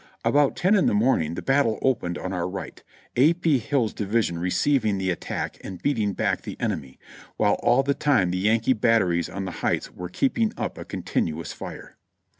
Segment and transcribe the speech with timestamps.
[0.25, 2.81] About ten in the morning the battle opened on our right,
[3.15, 3.33] A.
[3.33, 3.59] P.
[3.59, 6.97] Hill's division receiving the attack and beating back the enemy,
[7.37, 11.53] while all the time the Yankee batteries on the heights were keeping up a continuous
[11.53, 11.99] fire.